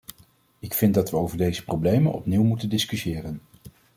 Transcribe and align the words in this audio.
Ik 0.59 0.73
vind 0.73 0.93
dat 0.93 1.09
we 1.11 1.17
over 1.17 1.37
deze 1.37 1.63
problemen 1.63 2.13
opnieuw 2.13 2.43
moeten 2.43 2.69
discussiëren. 2.69 3.41